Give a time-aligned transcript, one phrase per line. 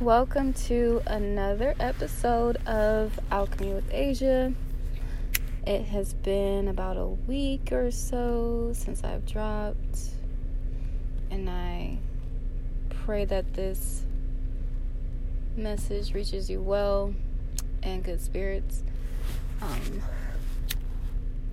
[0.00, 4.52] Welcome to another episode of Alchemy with Asia.
[5.66, 10.10] It has been about a week or so since I've dropped,
[11.30, 11.96] and I
[13.06, 14.04] pray that this
[15.56, 17.14] message reaches you well
[17.82, 18.82] and good spirits.
[19.62, 20.02] Um,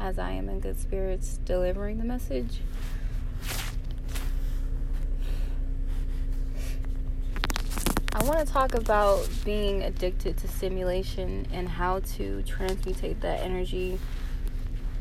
[0.02, 2.60] as I am in good spirits delivering the message.
[8.16, 14.00] I want to talk about being addicted to stimulation and how to transmutate that energy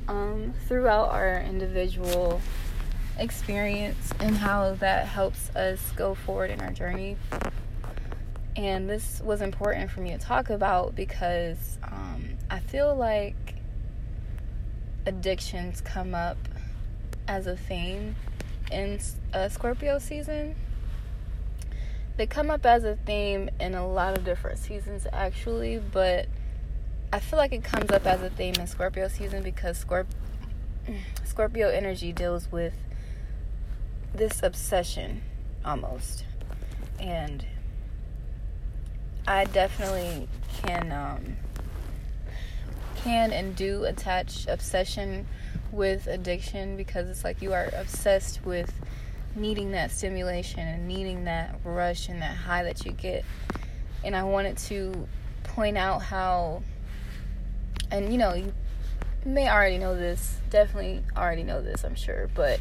[0.09, 2.41] um, throughout our individual
[3.19, 7.19] experience and how that helps us go forward in our journey.
[8.57, 13.57] And this was important for me to talk about because um, I feel like
[15.05, 16.39] addictions come up
[17.29, 18.17] as a theme
[18.71, 18.99] in
[19.35, 20.55] a Scorpio season
[22.17, 26.27] they come up as a theme in a lot of different seasons actually, but
[27.13, 30.07] I feel like it comes up as a theme in Scorpio season because Scorp-
[31.25, 32.75] Scorpio energy deals with
[34.15, 35.23] this obsession
[35.65, 36.25] almost.
[36.99, 37.45] And
[39.27, 40.29] I definitely
[40.63, 41.37] can um,
[42.97, 45.27] can and do attach obsession
[45.71, 48.73] with addiction because it's like you are obsessed with
[49.35, 53.25] needing that stimulation and needing that rush and that high that you get.
[54.05, 55.07] And I wanted to
[55.45, 56.63] point out how,
[57.91, 58.53] and you know, you
[59.25, 62.61] may already know this, definitely already know this, I'm sure, but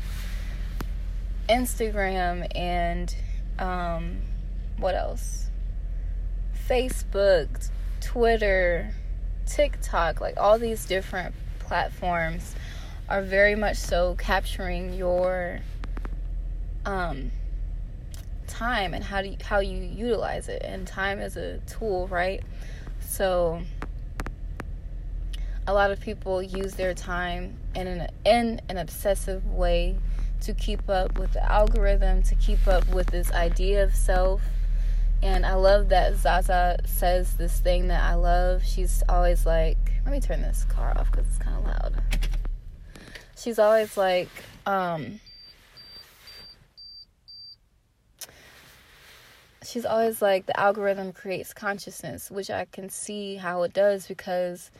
[1.49, 3.13] Instagram and
[3.59, 4.17] um,
[4.77, 5.47] what else?
[6.67, 8.93] Facebook, Twitter,
[9.45, 12.55] TikTok, like all these different platforms
[13.09, 15.59] are very much so capturing your
[16.85, 17.31] um,
[18.47, 22.43] time and how do you, how you utilize it and time is a tool right
[22.99, 23.61] so
[25.67, 29.95] a lot of people use their time in an in an obsessive way
[30.41, 34.41] to keep up with the algorithm to keep up with this idea of self
[35.23, 38.63] and I love that Zaza says this thing that I love.
[38.65, 42.01] She's always like, let me turn this car off because it's kind of loud.
[43.37, 44.29] She's always like,
[44.65, 45.19] um,
[49.63, 54.71] she's always like the algorithm creates consciousness, which I can see how it does because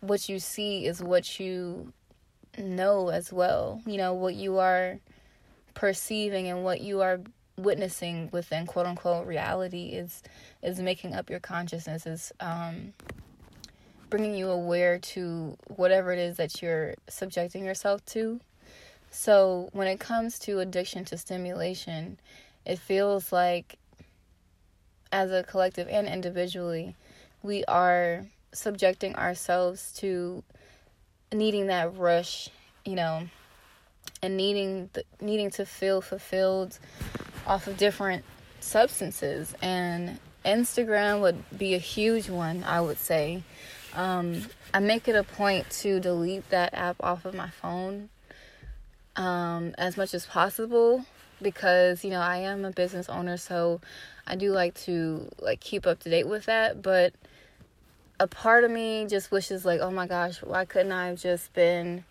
[0.00, 1.92] what you see is what you
[2.56, 3.80] know as well.
[3.86, 4.98] You know, what you are
[5.74, 7.20] perceiving and what you are
[7.56, 10.22] witnessing within quote unquote reality is
[10.62, 12.92] is making up your consciousness is um
[14.10, 18.40] bringing you aware to whatever it is that you're subjecting yourself to.
[19.10, 22.18] So, when it comes to addiction to stimulation,
[22.66, 23.77] it feels like
[25.12, 26.94] as a collective and individually,
[27.42, 30.42] we are subjecting ourselves to
[31.32, 32.48] needing that rush,
[32.84, 33.28] you know,
[34.22, 36.78] and needing the, needing to feel fulfilled
[37.46, 38.24] off of different
[38.60, 43.42] substances and Instagram would be a huge one, I would say.
[43.94, 44.42] Um,
[44.72, 48.08] I make it a point to delete that app off of my phone
[49.16, 51.04] um, as much as possible
[51.42, 53.80] because you know I am a business owner, so
[54.26, 57.14] I do like to like keep up to date with that, but
[58.20, 61.52] a part of me just wishes like, oh my gosh, why couldn't I have just
[61.54, 62.04] been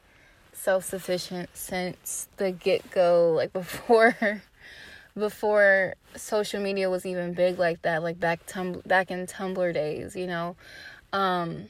[0.54, 4.42] self-sufficient since the get-go like before
[5.18, 10.16] before social media was even big like that, like back tum- back in Tumblr days,
[10.16, 10.56] you know.
[11.14, 11.66] Um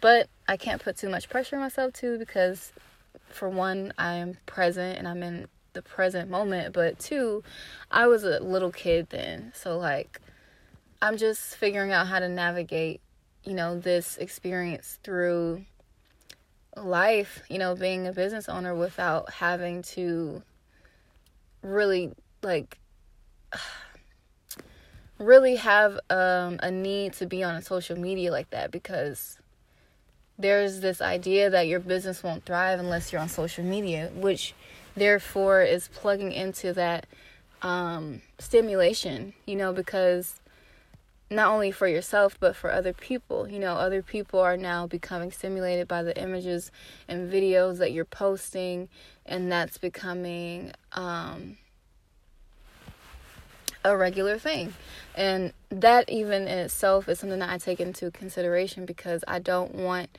[0.00, 2.72] but I can't put too much pressure on myself too because
[3.28, 7.42] for one, I am present and I'm in the present moment, but two,
[7.90, 9.52] I was a little kid then.
[9.54, 10.20] So like
[11.00, 13.00] I'm just figuring out how to navigate,
[13.44, 15.64] you know, this experience through
[16.76, 20.42] life, you know, being a business owner without having to
[21.62, 22.12] really
[22.42, 22.78] like
[25.18, 29.38] really have um, a need to be on a social media like that because
[30.38, 34.54] there's this idea that your business won't thrive unless you're on social media, which
[34.94, 37.06] therefore is plugging into that
[37.62, 40.40] um, stimulation, you know, because
[41.30, 45.32] not only for yourself but for other people, you know, other people are now becoming
[45.32, 46.70] stimulated by the images
[47.08, 48.88] and videos that you're posting,
[49.24, 51.56] and that's becoming um,
[53.84, 54.74] a regular thing.
[55.14, 59.74] And that, even in itself, is something that I take into consideration because I don't
[59.74, 60.16] want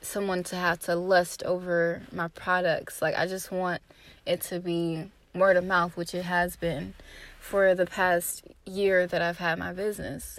[0.00, 3.02] someone to have to lust over my products.
[3.02, 3.82] Like I just want
[4.26, 6.94] it to be word of mouth, which it has been
[7.40, 10.38] for the past year that I've had my business.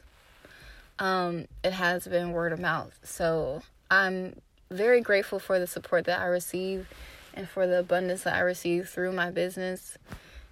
[0.98, 3.00] Um, it has been word of mouth.
[3.04, 4.36] So I'm
[4.70, 6.88] very grateful for the support that I receive
[7.34, 9.98] and for the abundance that I receive through my business.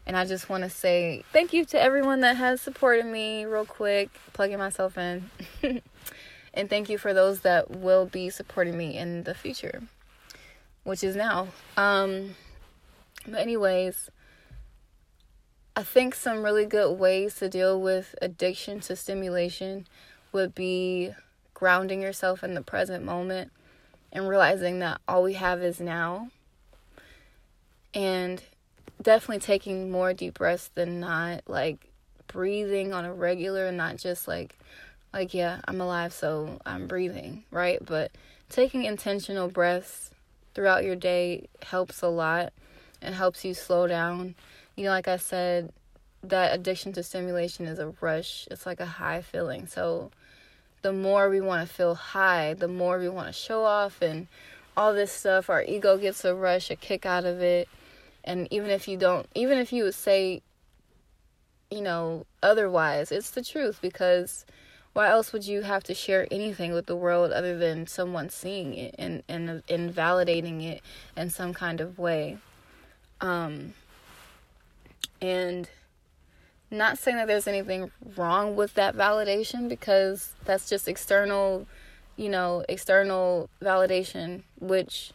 [0.05, 3.65] And I just want to say thank you to everyone that has supported me, real
[3.65, 5.29] quick, plugging myself in.
[6.53, 9.83] and thank you for those that will be supporting me in the future,
[10.83, 11.47] which is now.
[11.75, 12.35] Um,
[13.27, 14.09] but, anyways,
[15.75, 19.85] I think some really good ways to deal with addiction to stimulation
[20.31, 21.11] would be
[21.53, 23.51] grounding yourself in the present moment
[24.11, 26.29] and realizing that all we have is now.
[27.93, 28.41] And
[29.01, 31.91] definitely taking more deep breaths than not, like
[32.27, 34.57] breathing on a regular, and not just like,
[35.17, 37.83] like, yeah, I'm alive, so I'm breathing, right?
[37.83, 38.11] But
[38.49, 40.11] taking intentional breaths
[40.53, 42.53] throughout your day helps a lot
[43.01, 44.35] and helps you slow down
[44.77, 45.73] you know, like I said,
[46.23, 48.47] that addiction to stimulation is a rush.
[48.49, 49.65] It's like a high feeling.
[49.65, 50.11] So
[50.83, 54.27] the more we want to feel high, the more we want to show off and
[54.77, 57.67] all this stuff, our ego gets a rush, a kick out of it.
[58.23, 60.43] And even if you don't, even if you would say,
[61.71, 64.45] you know, otherwise, it's the truth because
[64.97, 68.73] why else would you have to share anything with the world other than someone seeing
[68.73, 70.81] it and, and, and validating it
[71.15, 72.39] in some kind of way?
[73.21, 73.75] Um,
[75.21, 75.69] and
[76.71, 81.67] not saying that there's anything wrong with that validation because that's just external,
[82.15, 85.11] you know, external validation, which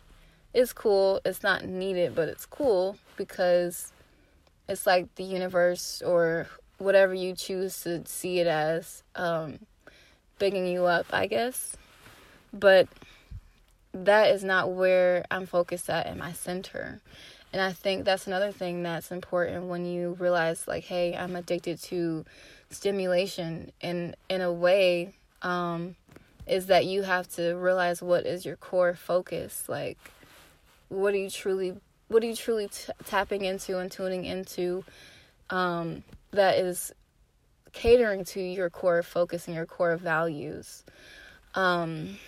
[0.54, 1.20] is cool.
[1.24, 3.90] It's not needed, but it's cool because
[4.68, 6.46] it's like the universe or
[6.78, 9.58] whatever you choose to see it as um,
[10.42, 11.76] bigging you up, I guess.
[12.52, 12.88] But
[13.94, 17.00] that is not where I'm focused at in my center.
[17.52, 21.80] And I think that's another thing that's important when you realize like, hey, I'm addicted
[21.84, 22.24] to
[22.70, 25.94] stimulation and in a way, um,
[26.44, 29.68] is that you have to realize what is your core focus.
[29.68, 29.96] Like
[30.88, 31.76] what are you truly
[32.08, 34.84] what are you truly t- tapping into and tuning into
[35.50, 36.02] um,
[36.32, 36.92] that is
[37.72, 40.84] catering to your core focus and your core values.
[41.54, 42.18] Um,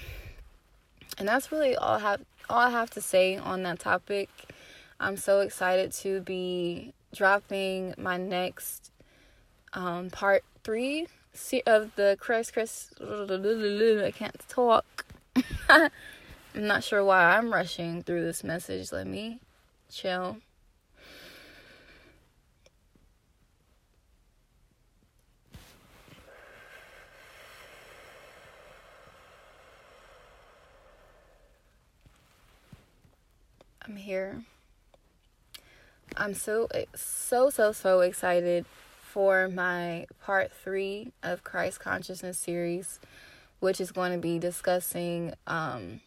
[1.19, 2.21] and that's really all I have
[2.51, 4.29] all I have to say on that topic.
[5.01, 8.91] I'm so excited to be dropping my next
[9.73, 11.07] um, part three
[11.67, 12.91] of the Chris Chris.
[13.01, 15.07] I can't talk.
[15.69, 15.91] I'm
[16.55, 18.93] not sure why I'm rushing through this message.
[18.93, 19.41] Let me
[19.91, 20.39] chill.
[33.87, 34.45] I'm here.
[36.17, 38.67] I'm so so so so excited
[39.03, 42.99] for my part 3 of Christ Consciousness series
[43.65, 46.01] which is going to be discussing um,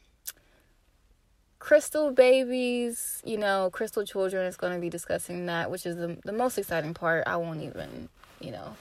[1.57, 6.17] crystal babies, you know, crystal children is going to be discussing that, which is the,
[6.23, 7.23] the most exciting part.
[7.25, 8.09] I won't even,
[8.39, 8.75] you know,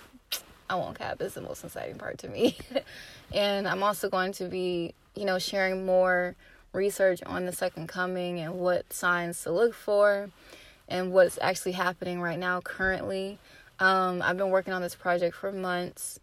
[0.68, 1.22] I won't cap.
[1.22, 2.58] It's the most exciting part to me.
[3.32, 6.36] and I'm also going to be, you know, sharing more
[6.76, 10.30] research on the second coming and what signs to look for
[10.88, 13.38] and what's actually happening right now currently.
[13.80, 16.20] Um, I've been working on this project for months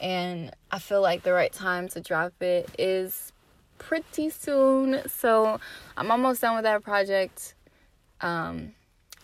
[0.00, 3.32] and I feel like the right time to drop it is
[3.78, 5.02] pretty soon.
[5.08, 5.60] So
[5.96, 7.54] I'm almost done with that project.
[8.20, 8.72] Um,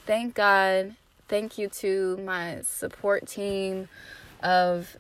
[0.07, 0.95] thank God.
[1.28, 3.88] Thank you to my support team
[4.42, 4.97] of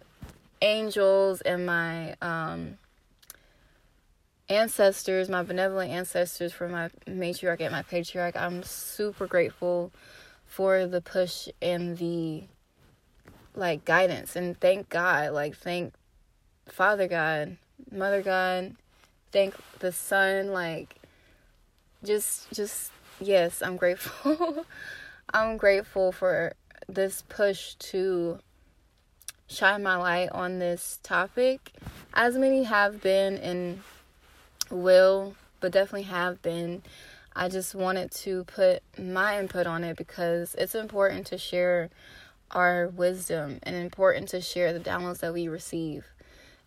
[0.62, 2.78] angels and my um,
[4.52, 8.36] ancestors, my benevolent ancestors, for my matriarch and my patriarch.
[8.36, 9.92] I'm super grateful
[10.46, 12.44] for the push and the
[13.54, 15.94] like guidance and thank God, like thank
[16.68, 17.56] Father God,
[17.90, 18.76] Mother God,
[19.30, 20.96] thank the Sun, like
[22.04, 22.90] just just
[23.20, 24.64] yes, I'm grateful.
[25.34, 26.52] I'm grateful for
[26.88, 28.38] this push to
[29.46, 31.72] shine my light on this topic
[32.14, 33.80] as many have been and
[34.72, 36.82] will, but definitely have been.
[37.34, 41.88] I just wanted to put my input on it because it's important to share
[42.50, 46.04] our wisdom and important to share the downloads that we receive.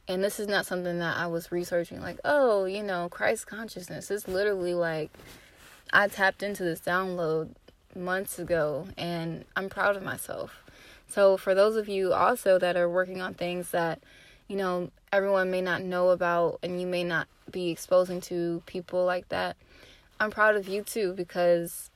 [0.08, 4.12] And this is not something that I was researching, like, oh, you know, Christ consciousness.
[4.12, 5.12] It's literally like
[5.92, 7.50] I tapped into this download
[7.96, 10.64] months ago and I'm proud of myself.
[11.08, 14.02] So, for those of you also that are working on things that,
[14.48, 19.06] you know, everyone may not know about and you may not be exposing to people
[19.06, 19.56] like that,
[20.20, 21.90] I'm proud of you too because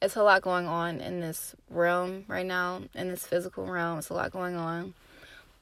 [0.00, 3.98] it's a lot going on in this realm right now, in this physical realm.
[3.98, 4.94] It's a lot going on.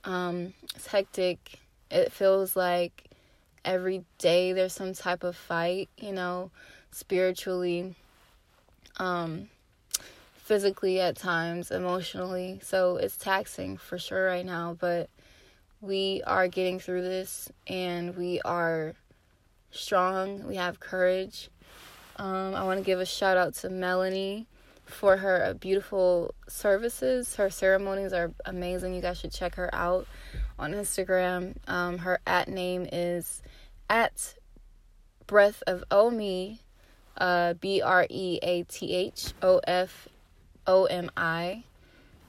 [0.04, 1.58] Um, it's hectic.
[1.90, 3.04] It feels like
[3.64, 6.50] every day there's some type of fight, you know,
[6.90, 7.94] spiritually,
[8.98, 9.48] um,
[10.36, 12.60] physically at times, emotionally.
[12.62, 15.08] So it's taxing for sure right now, but
[15.86, 18.94] we are getting through this and we are
[19.70, 20.46] strong.
[20.46, 21.50] We have courage.
[22.16, 24.46] Um, I want to give a shout out to Melanie
[24.84, 27.36] for her beautiful services.
[27.36, 28.94] Her ceremonies are amazing.
[28.94, 30.06] You guys should check her out
[30.58, 31.56] on Instagram.
[31.68, 33.42] Um, her at name is
[33.88, 34.34] at
[35.26, 36.60] Breath of Omi,
[37.18, 40.08] uh, B R E A T H O F
[40.66, 41.64] O M I.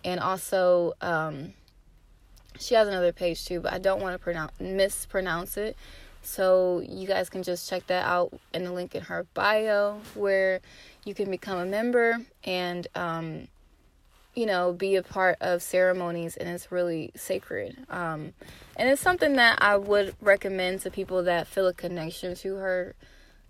[0.03, 1.53] And also, um,
[2.59, 5.75] she has another page too, but I don't want to pronounce mispronounce it.
[6.21, 10.59] So you guys can just check that out in the link in her bio where
[11.05, 13.47] you can become a member and um,
[14.35, 17.77] you know be a part of ceremonies and it's really sacred.
[17.89, 18.33] Um,
[18.75, 22.95] and it's something that I would recommend to people that feel a connection to her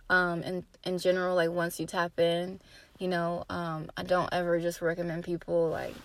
[0.09, 2.59] um, in in general like once you tap in,
[2.99, 5.95] you know, um, I don't ever just recommend people like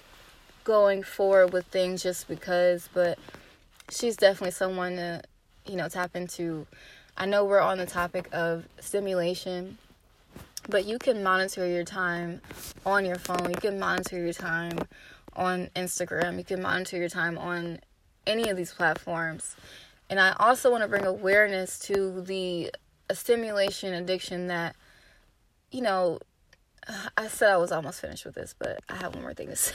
[0.64, 3.18] going forward with things just because, but
[3.90, 5.22] she's definitely someone to,
[5.66, 6.66] you know, tap into.
[7.16, 9.78] I know we're on the topic of stimulation,
[10.68, 12.40] but you can monitor your time
[12.86, 13.50] on your phone.
[13.50, 14.78] You can monitor your time
[15.34, 16.38] on Instagram.
[16.38, 17.80] You can monitor your time on
[18.26, 19.56] any of these platforms.
[20.08, 22.70] And I also want to bring awareness to the
[23.12, 24.76] stimulation addiction that,
[25.70, 26.18] you know,
[27.16, 29.56] I said I was almost finished with this, but I have one more thing to
[29.56, 29.72] say.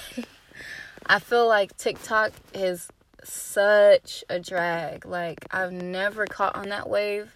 [1.06, 2.90] I feel like TikTok is
[3.24, 5.06] such a drag.
[5.06, 7.34] Like, I've never caught on that wave.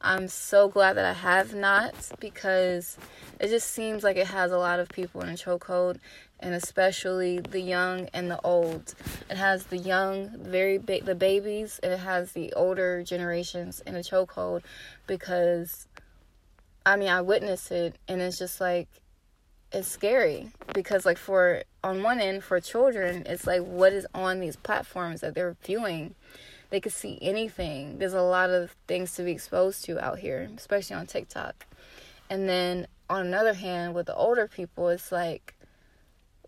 [0.00, 2.96] I'm so glad that I have not because
[3.40, 5.98] it just seems like it has a lot of people in a chokehold,
[6.38, 8.94] and especially the young and the old.
[9.30, 13.96] It has the young, very big, the babies, and it has the older generations in
[13.96, 14.62] a chokehold
[15.06, 15.88] because,
[16.84, 18.88] I mean, I witnessed it, and it's just like
[19.76, 24.40] it's scary because like for on one end for children it's like what is on
[24.40, 26.14] these platforms that they're viewing?
[26.70, 27.98] They could see anything.
[27.98, 31.66] There's a lot of things to be exposed to out here especially on tiktok.
[32.30, 35.54] And then on another hand with the older people it's like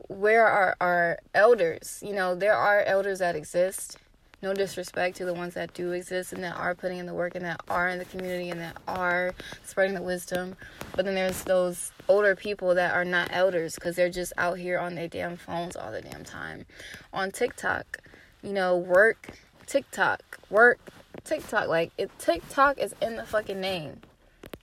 [0.09, 2.03] where are our elders?
[2.05, 3.99] You know there are elders that exist
[4.43, 7.35] no disrespect to the ones that do exist and that are putting in the work
[7.35, 10.57] and that are in the community and that are spreading the wisdom.
[10.95, 14.79] But then there's those older people that are not elders because they're just out here
[14.79, 16.67] on their damn phones all the damn time.
[17.13, 17.99] On TikTok,
[18.43, 19.31] you know, work,
[19.67, 20.79] TikTok, work,
[21.25, 21.69] TikTok.
[21.69, 24.01] Like, it, TikTok is in the fucking name.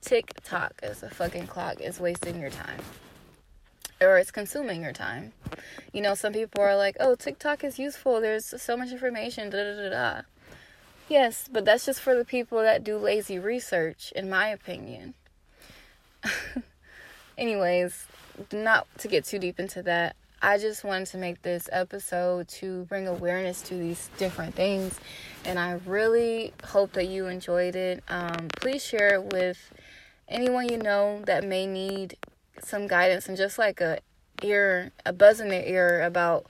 [0.01, 1.81] TikTok is a fucking clock.
[1.81, 2.79] It's wasting your time
[4.01, 5.33] or it's consuming your time.
[5.93, 8.21] You know, some people are like, "Oh, TikTok is useful.
[8.21, 10.21] There's so much information." Da da da da.
[11.07, 15.13] Yes, but that's just for the people that do lazy research, in my opinion.
[17.37, 18.07] Anyways,
[18.51, 20.15] not to get too deep into that.
[20.41, 24.99] I just wanted to make this episode to bring awareness to these different things,
[25.43, 28.03] and I really hope that you enjoyed it.
[28.09, 29.71] Um, please share it with
[30.27, 32.17] anyone you know that may need
[32.61, 33.99] some guidance and just like a
[34.43, 36.45] ear, a buzz in their ear about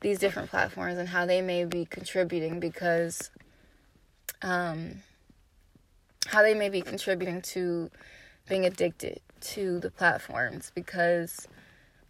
[0.00, 3.30] these different platforms and how they may be contributing because
[4.42, 5.02] um
[6.26, 7.90] how they may be contributing to
[8.48, 11.46] being addicted to the platforms because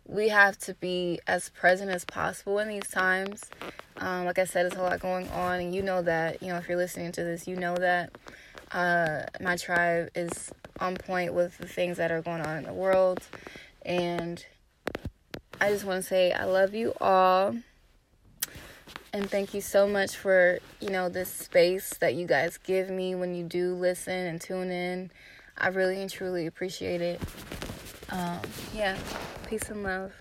[0.06, 3.44] we have to be as present as possible in these times.
[3.98, 6.42] Um, like I said, there's a lot going on, and you know that.
[6.42, 8.10] You know, if you're listening to this, you know that
[8.72, 12.72] uh, my tribe is on point with the things that are going on in the
[12.72, 13.20] world.
[13.84, 14.44] And
[15.60, 17.56] I just want to say I love you all.
[19.12, 23.14] And thank you so much for, you know, this space that you guys give me
[23.14, 25.10] when you do listen and tune in.
[25.58, 27.20] I really and truly appreciate it.
[28.10, 28.40] Um,
[28.74, 28.96] yeah,
[29.48, 30.12] peace and love.